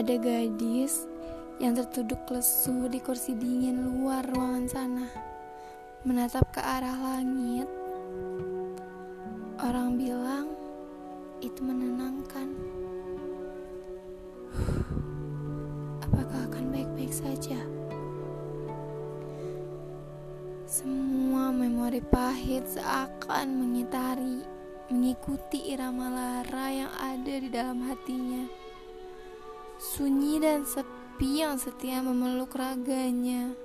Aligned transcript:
Ada 0.00 0.16
gadis 0.16 1.04
yang 1.60 1.76
tertuduk 1.76 2.24
lesu 2.32 2.88
di 2.88 3.04
kursi 3.04 3.36
dingin 3.36 3.84
luar 3.84 4.24
ruangan 4.32 4.64
sana, 4.64 5.04
menatap 6.08 6.48
ke 6.56 6.60
arah 6.64 6.96
langit. 6.96 7.68
Orang 9.60 10.00
bilang 10.00 10.56
itu 11.44 11.60
menenangkan. 11.60 12.48
Apakah 16.08 16.48
akan 16.48 16.64
baik-baik 16.72 17.12
saja? 17.12 17.60
Semua 20.64 21.52
memori 21.52 22.00
pahit 22.00 22.64
seakan 22.72 23.52
mengitari, 23.52 24.48
mengikuti 24.88 25.76
irama 25.76 26.08
lara 26.08 26.72
yang 26.72 26.92
ada 26.96 27.34
di 27.36 27.52
dalam 27.52 27.84
hatinya. 27.84 28.69
Sunyi 29.80 30.36
dan 30.36 30.68
sepi 30.68 31.40
yang 31.40 31.56
setia 31.56 32.04
memeluk 32.04 32.52
raganya, 32.52 33.56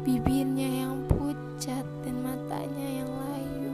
bibirnya 0.00 0.88
yang 0.88 1.04
pucat 1.12 1.84
dan 2.00 2.24
matanya 2.24 3.04
yang 3.04 3.10
layu. 3.12 3.72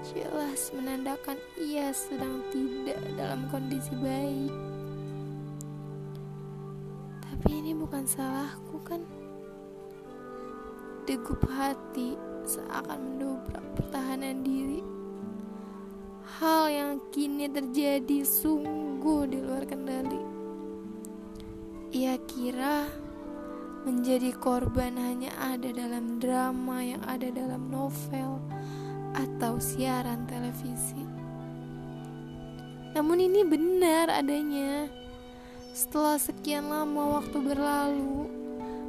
Jelas 0.00 0.72
menandakan 0.72 1.36
ia 1.60 1.92
sedang 1.92 2.40
tidak 2.48 2.96
dalam 3.20 3.52
kondisi 3.52 3.92
baik. 4.00 4.48
Tapi 7.20 7.60
ini 7.60 7.76
bukan 7.76 8.08
salahku 8.08 8.80
kan? 8.80 9.04
Degup 11.04 11.44
hati 11.52 12.16
seakan 12.48 12.96
mendobrak 12.96 13.64
pertahanan 13.76 14.40
diri. 14.40 14.99
Hal 16.40 16.72
yang 16.72 17.04
kini 17.12 17.52
terjadi 17.52 18.24
sungguh 18.24 19.28
di 19.28 19.44
luar 19.44 19.68
kendali. 19.68 20.16
Ia 21.92 22.16
kira 22.16 22.88
menjadi 23.84 24.32
korban 24.40 24.96
hanya 24.96 25.36
ada 25.36 25.68
dalam 25.68 26.16
drama 26.16 26.80
yang 26.80 27.04
ada 27.04 27.28
dalam 27.28 27.68
novel 27.68 28.40
atau 29.12 29.60
siaran 29.60 30.24
televisi. 30.24 31.04
Namun 32.96 33.20
ini 33.20 33.44
benar 33.44 34.08
adanya. 34.08 34.88
Setelah 35.76 36.16
sekian 36.16 36.72
lama 36.72 37.20
waktu 37.20 37.36
berlalu, 37.36 38.32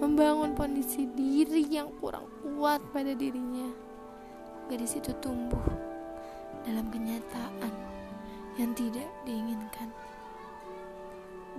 membangun 0.00 0.56
kondisi 0.56 1.04
diri 1.12 1.68
yang 1.68 1.92
kurang 2.00 2.24
kuat 2.40 2.80
pada 2.88 3.12
dirinya, 3.12 3.68
gadis 4.72 4.96
itu 4.96 5.12
tumbuh 5.20 5.92
dalam 6.64 6.88
kenyataan 6.88 7.72
yang 8.56 8.72
tidak 8.72 9.08
diinginkan. 9.28 9.88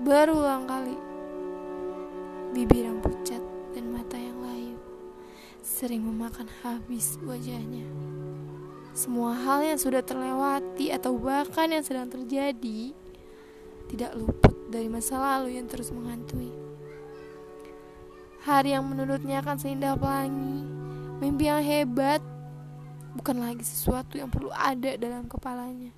Berulang 0.02 0.67
kali 0.67 0.98
bibir 2.52 2.88
yang 2.88 3.00
pucat 3.00 3.39
dan 3.72 3.92
mata 3.92 4.20
yang 4.20 4.39
layu 4.44 4.76
sering 5.66 6.03
memakan 6.03 6.48
habis 6.61 7.17
wajahnya. 7.23 7.88
Semua 8.95 9.36
hal 9.36 9.64
yang 9.64 9.80
sudah 9.80 10.00
terlewati 10.00 10.94
atau 10.94 11.20
bahkan 11.20 11.67
yang 11.67 11.83
sedang 11.83 12.08
terjadi 12.08 12.95
tidak 13.92 14.11
luput 14.16 14.56
dari 14.72 14.88
masa 14.88 15.20
lalu 15.20 15.59
yang 15.59 15.67
terus 15.67 15.92
menghantui. 15.92 16.52
Hari 18.45 18.78
yang 18.78 18.86
menurutnya 18.86 19.42
akan 19.42 19.58
seindah 19.58 19.98
pelangi, 19.98 20.64
mimpi 21.17 21.50
yang 21.50 21.66
hebat 21.66 22.22
bukan 23.16 23.39
lagi 23.39 23.63
sesuatu 23.63 24.19
yang 24.19 24.27
perlu 24.27 24.52
ada 24.52 24.99
dalam 24.99 25.25
kepalanya. 25.31 25.95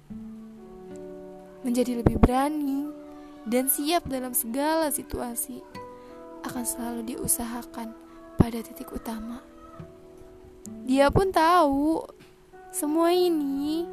Menjadi 1.65 1.99
lebih 1.99 2.21
berani 2.21 2.87
dan 3.49 3.65
siap 3.67 4.05
dalam 4.05 4.37
segala 4.37 4.93
situasi 4.93 5.59
akan 6.45 6.63
selalu 6.63 7.17
diusahakan 7.17 7.91
pada 8.37 8.61
titik 8.61 8.93
utama. 8.93 9.41
Dia 10.85 11.09
pun 11.09 11.33
tahu 11.33 12.05
semua 12.69 13.09
ini 13.11 13.83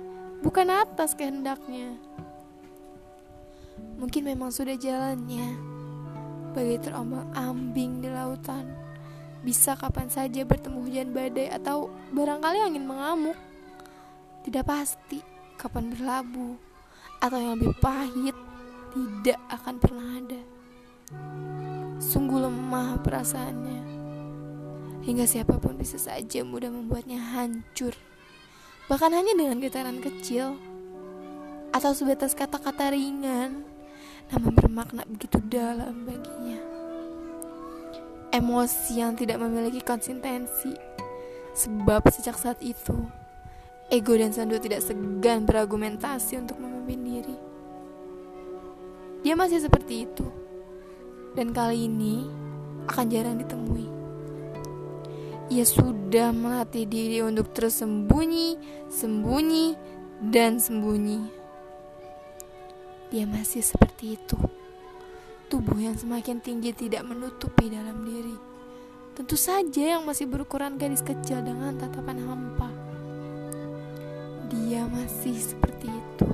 bukan 0.44 0.68
atas 0.68 1.16
kehendaknya. 1.16 1.96
Mungkin 3.96 4.28
memang 4.28 4.52
sudah 4.52 4.76
jalannya, 4.76 5.56
bagai 6.52 6.84
terombang-ambing 6.84 8.04
di 8.04 8.08
lautan. 8.12 8.83
Bisa 9.44 9.76
kapan 9.76 10.08
saja 10.08 10.40
bertemu 10.42 10.80
hujan 10.88 11.12
badai 11.12 11.52
atau 11.52 11.92
barangkali 12.16 12.58
angin 12.64 12.88
mengamuk. 12.88 13.36
Tidak 14.40 14.64
pasti 14.64 15.20
kapan 15.60 15.92
berlabuh 15.92 16.56
atau 17.20 17.36
yang 17.36 17.60
lebih 17.60 17.76
pahit 17.76 18.36
tidak 18.96 19.38
akan 19.52 19.74
pernah 19.76 20.08
ada. 20.16 20.40
Sungguh 22.00 22.40
lemah 22.40 23.04
perasaannya. 23.04 23.80
Hingga 25.04 25.28
siapa 25.28 25.60
pun 25.60 25.76
bisa 25.76 26.00
saja 26.00 26.40
mudah 26.40 26.72
membuatnya 26.72 27.20
hancur. 27.20 27.92
Bahkan 28.88 29.12
hanya 29.12 29.36
dengan 29.36 29.60
getaran 29.60 30.00
kecil 30.00 30.56
atau 31.76 31.92
sebatas 31.92 32.32
kata-kata 32.32 32.96
ringan 32.96 33.66
namun 34.32 34.56
bermakna 34.56 35.04
begitu 35.04 35.36
dalam 35.52 36.08
baginya. 36.08 36.33
Emosi 38.34 38.98
yang 38.98 39.14
tidak 39.14 39.38
memiliki 39.38 39.78
konsistensi 39.78 40.74
sebab 41.54 42.02
sejak 42.10 42.34
saat 42.34 42.58
itu 42.66 43.06
ego 43.94 44.18
dan 44.18 44.34
Sandu 44.34 44.58
tidak 44.58 44.82
segan 44.82 45.46
berargumentasi 45.46 46.42
untuk 46.42 46.58
memimpin 46.58 46.98
diri. 46.98 47.36
Dia 49.22 49.38
masih 49.38 49.62
seperti 49.62 50.10
itu 50.10 50.26
dan 51.38 51.54
kali 51.54 51.86
ini 51.86 52.26
akan 52.90 53.06
jarang 53.06 53.38
ditemui. 53.38 53.86
Ia 55.54 55.62
sudah 55.62 56.34
melatih 56.34 56.90
diri 56.90 57.22
untuk 57.22 57.54
terus 57.54 57.78
sembunyi, 57.78 58.58
sembunyi, 58.90 59.78
dan 60.34 60.58
sembunyi. 60.58 61.30
Dia 63.14 63.30
masih 63.30 63.62
seperti 63.62 64.18
itu. 64.18 64.63
Tubuh 65.54 65.78
yang 65.78 65.94
semakin 65.94 66.42
tinggi 66.42 66.74
tidak 66.74 67.06
menutupi 67.06 67.70
dalam 67.70 68.02
diri. 68.02 68.34
Tentu 69.14 69.38
saja 69.38 69.94
yang 69.94 70.02
masih 70.02 70.26
berukuran 70.26 70.74
gadis 70.74 70.98
kecil 70.98 71.46
dengan 71.46 71.78
tatapan 71.78 72.18
hampa. 72.26 72.66
Dia 74.50 74.82
masih 74.90 75.38
seperti 75.38 75.86
itu. 75.86 76.26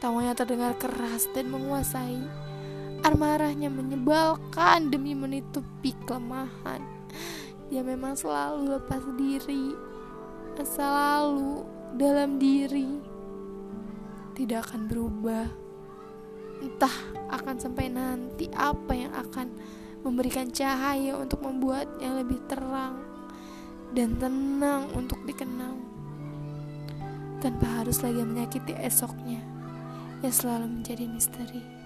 Tawanya 0.00 0.32
terdengar 0.32 0.80
keras 0.80 1.28
dan 1.36 1.52
menguasai 1.52 2.24
Amarahnya 3.04 3.68
menyebalkan 3.68 4.88
demi 4.88 5.12
menutupi 5.12 5.92
kelemahan. 6.08 6.80
Dia 7.68 7.84
memang 7.84 8.16
selalu 8.16 8.80
lepas 8.80 9.04
diri, 9.20 9.76
selalu 10.56 11.68
dalam 12.00 12.40
diri. 12.40 12.96
Tidak 14.32 14.56
akan 14.56 14.88
berubah. 14.88 15.69
Entah 16.60 16.92
akan 17.32 17.56
sampai 17.56 17.88
nanti 17.88 18.46
apa 18.52 18.92
yang 18.92 19.12
akan 19.16 19.48
memberikan 20.04 20.48
cahaya 20.48 21.16
untuk 21.16 21.44
membuat 21.44 21.88
yang 22.00 22.16
lebih 22.20 22.40
terang 22.48 23.00
dan 23.92 24.16
tenang 24.16 24.88
untuk 24.96 25.20
dikenang 25.26 25.76
tanpa 27.40 27.80
harus 27.80 28.04
lagi 28.04 28.20
menyakiti 28.20 28.76
esoknya 28.76 29.40
yang 30.20 30.32
selalu 30.32 30.80
menjadi 30.80 31.04
misteri. 31.08 31.79